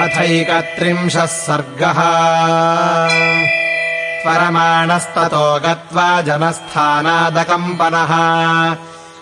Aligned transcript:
अथैकत्रिंशः 0.00 1.26
सर्गः। 1.26 1.98
त्वरमाणस्ततो 4.22 5.60
गत्वा 5.60 6.20
जनस्थानादकम्पनः 6.20 8.12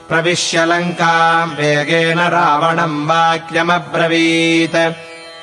प्रविश्य 0.08 0.64
लङ्काम् 0.64 1.50
वेगेन 1.50 2.20
रावणम् 2.20 3.06
वाक्यमब्रवीत्। 3.06 4.76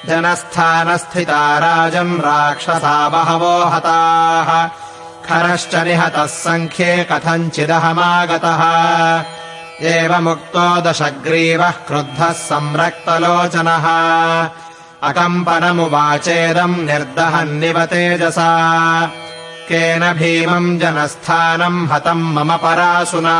जनस्थानस्थिता 0.09 1.59
राजन् 1.59 2.19
राक्षसा 2.19 3.09
बहवो 3.09 3.63
हताः। 3.63 4.67
खरश्च 5.27 5.75
निहतः 5.75 6.25
सङ्ख्ये 6.25 7.07
कथञ्चिदहमागतः। 7.11 8.63
एवमुक्तो 9.81 10.81
दशग्रीवः 10.81 11.71
क्रुद्धः 11.71 12.31
सम्रक्तलोचनः 12.31 13.85
अकम्पनमुवाचेदम् 15.03 16.85
निर्दहन्निव 16.85 17.85
तेजसा। 17.85 18.49
केन 19.69 20.13
भीमम् 20.13 20.79
जनस्थानम् 20.79 21.87
हतम् 21.87 22.33
मम 22.33 22.57
परासुना 22.57 23.37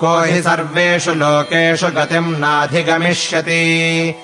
को 0.00 0.20
हि 0.20 0.42
सर्वेषु 0.42 1.14
लोकेषु 1.14 1.88
गतिम् 1.88 2.38
नाधिगमिष्यति। 2.38 4.14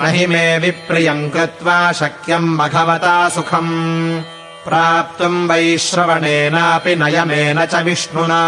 न 0.00 0.06
हि 0.06 0.26
मे 0.26 0.58
विप्रियम् 0.58 1.30
कृत्वा 1.30 1.92
शक्यम् 1.92 2.56
मघवता 2.56 3.28
सुखम्। 3.28 4.20
प्राप्तुम् 4.68 5.48
वैश्रवणेनापि 5.48 6.96
नयमेन 6.96 7.66
च 7.66 7.74
विष्णुना। 7.74 8.42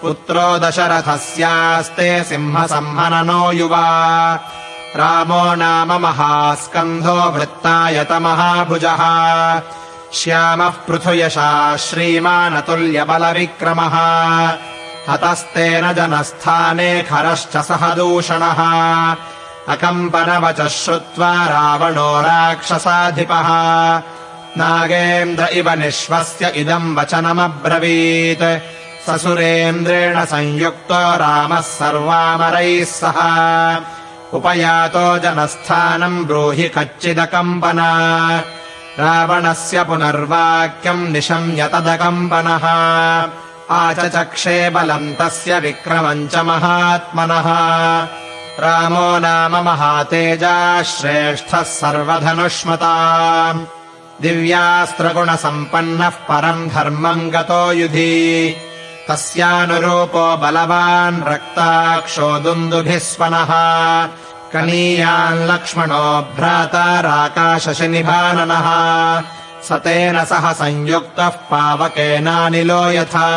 पुत्रो 0.00 0.48
दशरथस्यास्ते 0.58 2.08
सिंहसंहननो 2.24 3.52
युवा। 3.52 3.86
रामो 4.96 5.54
नाम 5.54 5.92
महास्कन्धो 6.02 7.18
वृत्तायतमहाभुजः 7.34 9.02
श्यामः 10.14 10.74
पृथुयशा 10.86 11.76
श्रीमानतुल्यबलविक्रमः। 11.86 13.94
हतस्तेन 15.08 15.92
जनस्थाने 15.92 16.90
खरश्च 17.10 17.54
सह 17.68 17.82
दूषणः 17.94 18.60
अकम्पनवचः 19.74 20.68
श्रुत्वा 20.68 21.32
रावणो 21.46 22.10
राक्षसाधिपः 22.20 23.48
नागेन्द्र 24.56 25.44
इव 25.44 25.70
निःश्वस्य 25.70 26.52
इदम् 26.56 26.96
वचनमब्रवीत्। 26.96 28.58
ससुरेन्द्रेण 29.06 30.24
संयुक्तो 30.24 31.16
रामः 31.16 31.60
सर्वामरैः 31.60 32.84
सह। 32.84 33.18
उपयातो 34.36 35.18
जनस्थानम् 35.18 36.24
ब्रूहि 36.24 36.68
कच्चिदकम्पना। 36.68 37.90
रावणस्य 38.98 39.84
पुनर्वाक्यम् 39.84 41.08
निशम्यतदकम्पनः 41.08 42.64
आचचक्षे 43.70 44.70
बलम् 44.70 45.14
तस्य 45.14 45.60
विक्रमम् 45.60 46.28
च 46.28 46.36
महात्मनः। 46.36 47.48
रामो 48.60 49.18
नाम 49.18 49.64
महातेजा 49.64 50.82
श्रेष्ठः 50.82 51.62
सर्वधनुष्मता 51.62 52.94
दिव्यास्त्रगुणसम्पन्नः 54.22 56.14
परम् 56.28 56.70
धर्मम् 56.70 57.30
गतो 57.30 57.72
युधि। 57.72 58.56
तस्यानुरूपो 59.08 60.36
बलवान् 60.36 61.28
रक्ताक्षो 61.28 62.38
दुन्दुभिस्वनः 62.38 63.52
कनीयान् 64.52 65.46
लक्ष्मणो 65.50 66.06
भ्राताराकाशनिभाननः 66.36 68.68
स 69.68 69.70
तेन 69.84 70.16
सह 70.24 70.52
संयुक्तः 70.52 71.32
पावकेनानिलो 71.50 72.90
यथा। 72.90 73.28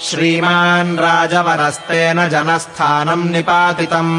श्रीमान् 0.00 0.98
राजवरस्तेन 0.98 2.28
जनस्थानम् 2.28 3.30
निपातितम् 3.30 4.14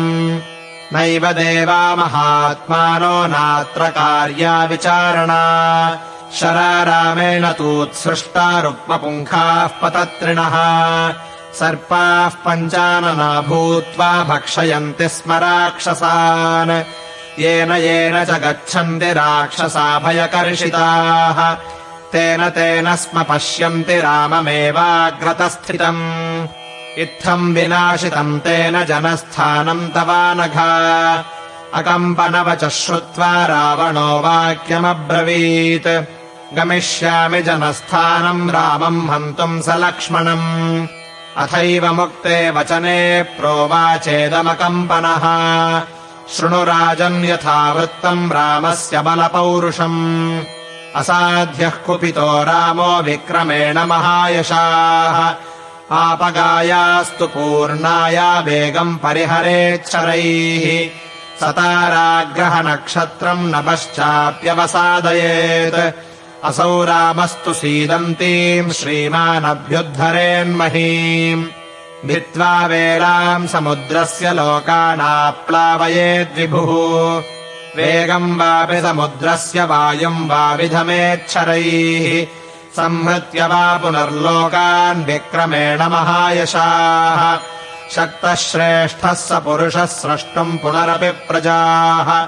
नैव 0.93 1.31
देवा 1.31 1.95
महात्मानो 1.95 3.27
नात्र 3.27 3.89
कार्या 3.89 4.65
विचारणा। 4.65 5.99
शरारामेण 6.39 7.51
तूत्सृष्टा 7.51 8.59
रुक्मपुङ्खाः 8.59 9.67
पतत्रिणः। 9.67 11.13
सर्पाः 11.59 12.29
पञ्चानना 12.29 13.41
भूत्वा 13.41 14.23
भक्षयन्ति 14.23 15.09
स्म 15.09 15.33
राक्षसान्। 15.33 16.83
येन 17.41 17.71
येन 17.71 18.25
च 18.25 18.29
गच्छन्ति 18.29 19.13
राक्षसाभयकर्षिताः। 19.13 21.57
तेन 22.11 22.49
तेन 22.49 22.95
स्म 22.95 23.23
पश्यन्ति 23.23 23.99
राममेवाग्रतस्थितम् 23.99 26.47
इत्थम् 26.97 27.55
विनाशितम् 27.55 28.39
तेन 28.39 28.85
जनस्थानम् 28.85 29.89
तवानघा। 29.89 31.25
अकम्पनवचः 31.73 32.69
श्रुत्वा 32.69 33.45
रावणो 33.45 34.19
वाक्यमब्रवीत्। 34.19 36.05
गमिष्यामि 36.55 37.41
जनस्थानम् 37.41 38.49
रामम् 38.49 39.09
हन्तुम् 39.09 39.61
स 39.61 39.69
लक्ष्मणम्। 39.69 40.87
अथैव 41.37 41.93
मुक्ते 41.93 42.49
वचने 42.49 43.23
प्रोवाचेदमकम्पनः। 43.23 45.23
शृणु 46.37 46.63
राजन् 46.63 47.25
यथा 47.25 47.73
वृत्तम् 47.73 48.31
रामस्य 48.31 49.01
बलपौरुषम्। 49.01 50.41
असाध्यः 50.95 51.69
कुपितो 51.69 52.43
रामो 52.43 53.01
विक्रमेण 53.01 53.79
महायशाः 53.79 55.46
आपगायास्तु 55.95 57.25
पूर्णाया 57.33 58.29
वेगम् 58.45 58.97
परिहरेच्छरैः 59.03 60.65
सताराग्रहनक्षत्रम् 61.41 63.43
न 63.53 63.55
पश्चाप्यवसादयेत् 63.67 65.77
असौ 66.49 66.73
रामस्तु 66.89 67.51
सीदन्तीम् 67.59 68.75
श्रीमानभ्युद्धरेन्महीम् 68.79 71.45
भित्त्वा 72.07 72.53
वेलाम् 72.71 73.51
समुद्रस्य 73.53 74.25
लोकानाप्लावयेद्विभुः 74.39 76.71
वेगम् 77.77 78.37
वापि 78.39 78.79
समुद्रस्य 78.87 79.59
वायुम् 79.71 80.27
वाविधमेच्छरैः 80.31 82.07
संहृत्य 82.77 83.45
वा 83.45 83.77
पुनर्लोकान् 83.77 85.05
विक्रमेण 85.05 85.83
महायशाः। 85.83 87.39
शक्तः 87.95 88.33
स 89.13 89.29
पुरुषः 89.31 89.85
स्रष्टुम् 89.85 90.57
पुनरपि 90.57 91.09
प्रजाः। 91.09 92.27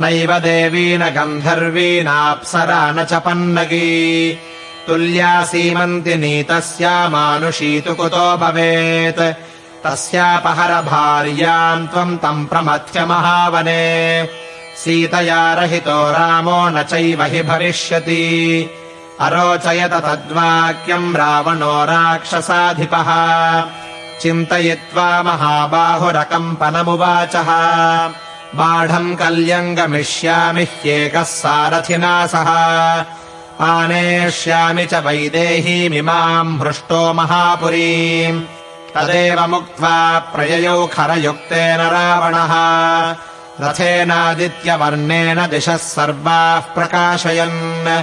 नैव 0.00 0.38
देवी 0.38 0.98
न 0.98 1.00
गन्धर्वी 1.00 2.02
नाप्सरा 2.02 2.92
न 2.92 3.04
च 3.04 3.14
पन्नगी। 3.14 4.38
तुल्या 4.86 5.44
सीमन्ति 5.44 6.14
नीतस्या 6.14 7.08
मानुषी 7.08 7.80
तु 7.80 7.94
कुतो 7.94 8.36
भवेत्। 8.36 9.48
तस्यापहरभार्याम् 9.86 11.88
त्वम् 11.88 12.18
तम् 12.18 12.46
प्रमथ्य 12.46 13.04
महावने 13.04 14.22
सीतया 14.84 15.54
रहितो 15.54 16.10
रामो 16.10 16.68
न 16.68 16.82
चैव 16.82 17.22
हि 17.22 17.42
भविष्यति। 17.42 18.70
अरोचयत 19.20 19.92
तद्वाक्यम् 19.92 21.16
रावणो 21.16 21.84
राक्षसाधिपः। 21.84 23.08
चिन्तयित्वा 24.20 25.22
महाबाहुरकम्पनमुवाचः। 25.22 26.48
बाढम् 28.54 29.16
कल्यम् 29.16 29.76
गमिष्यामि 29.76 30.64
ह्येकः 30.64 31.22
सारथिना 31.22 32.26
सह। 32.26 32.48
आनेष्यामि 33.60 34.86
च 34.86 34.94
वैदेहीमिमाम् 34.94 36.60
हृष्टो 36.60 37.12
महापुरीम् 37.12 38.42
तदेव 38.94 39.46
मुक्त्वा 39.46 40.18
प्रययौ 40.18 40.86
खरयुक्तेन 40.86 41.80
रावणः 41.80 42.52
रथेनादित्यवर्णेन 43.60 45.46
दिशः 45.46 45.76
सर्वाः 45.76 46.60
प्रकाशयन्। 46.60 48.02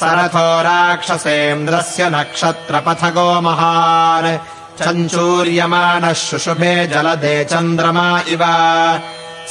सरथो 0.00 0.62
राक्षसेन्द्रस्य 0.62 2.10
नक्षत्रपथगो 2.10 3.40
महान्। 3.40 4.38
चञ्चूर्यमानः 4.82 6.12
शुशुभे 6.12 6.86
जलदे 6.86 7.44
चन्द्रमा 7.44 8.22
इव। 8.28 8.40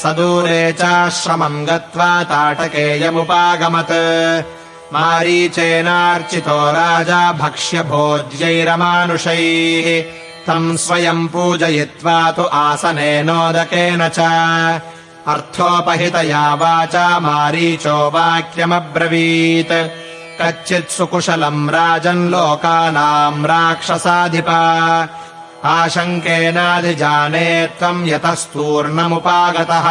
सदूरे 0.02 0.72
चाश्रमम् 0.72 1.66
गत्वा 1.66 2.22
ताटकेयमुपागमत्। 2.22 4.44
मारीचेनार्चितो 4.92 6.72
राजा 6.72 7.32
भक्ष्यभोज्यैरमानुषैः। 7.32 10.12
तम् 10.46 10.76
स्वयम् 10.76 11.28
पूजयित्वा 11.28 12.30
तु 12.30 12.48
आसनेनोदकेन 12.52 14.08
च 14.08 14.16
अर्थोपहितया 15.28 16.54
वाचा 16.54 17.20
मारीचो 17.20 18.10
वाक्यमब्रवीत्। 18.10 20.42
कच्चित् 20.42 20.90
सुकुशलम् 20.90 21.70
राजन् 21.70 22.30
लोकानाम् 22.30 23.46
राक्षसाधिपा। 23.46 25.08
आशङ्केनाधिजाने 25.64 27.66
त्वम् 27.66 28.08
यतस्तूर्णमुपागतः। 28.08 29.88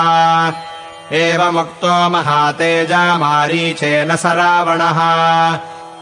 एवमुक्तो 1.18 2.10
महातेजा 2.10 3.18
मारीचेन 3.18 4.16
स 4.16 4.26
रावणः। 4.26 5.60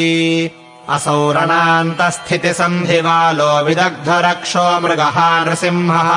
असौ 0.89 1.31
रणान्तस्थितिसन्धिवालो 1.31 3.65
विदग्धरक्षो 3.65 4.79
मृगः 4.79 5.45
नृसिंहः। 5.45 6.11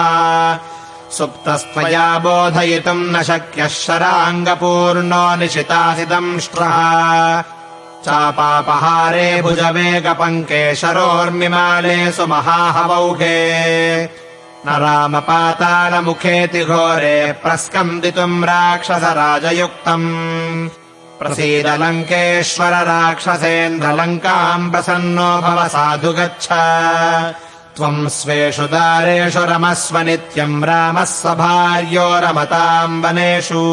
सुप्तस्त्वया 1.17 2.19
बोधयितुम् 2.19 3.13
न 3.13 3.15
शक्यः 3.23 3.69
शराङ्गपूर्णो 3.83 5.37
निशितासिदंष्ट्रः 5.37 6.77
चापापहारे 8.07 9.29
भुजवेगपङ्के 9.43 10.63
शरोर्मिमाले 10.81 11.99
सुमहाहवौघे। 12.13 13.41
न 14.67 14.69
रामपातालमुखेति 14.83 16.65
घोरे 16.65 17.19
प्रस्कन्दितुम् 17.43 18.45
राक्षसराजयुक्तम्। 18.51 20.09
प्रसीद 21.19 21.67
लङ्केश्वर 21.83 22.75
राक्षसेन्द्रलङ्काम् 22.91 24.71
प्रसन्नो 24.73 25.31
भव 25.45 25.61
साधु 25.75 26.13
गच्छ 26.19 26.47
त्वम् 27.77 28.09
स्वेषु 28.17 28.67
दारेषु 28.73 29.45
रमस्व 29.51 29.97
नित्यम् 30.09 30.65
रामः 30.69 31.05
सभार्यो 31.05 32.09
रमताम् 32.25 33.03
वनेषु 33.05 33.65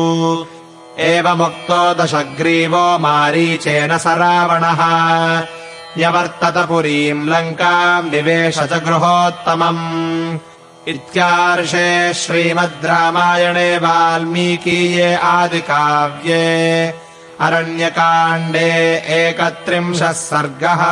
एवमुक्तो 1.00 1.94
दशग्रीवो 1.94 3.00
मारीचेन 3.00 3.98
स 3.98 4.08
रावणः। 4.08 4.82
न्यवर्तत 5.98 6.58
पुरीम् 6.58 7.30
लङ्काम् 7.30 8.10
विवेश 8.10 8.60
च 8.60 8.74
गृहोत्तमम्। 8.74 10.38
इत्यार्षे 10.88 12.14
श्रीमद् 12.14 12.86
रामायणे 12.86 13.78
वाल्मीकीये 13.78 15.16
आदिकाव्ये 15.16 16.44
अरण्यकाण्डे 17.42 18.70
एकत्रिंशः 19.08 20.12
सर्गः 20.12 20.84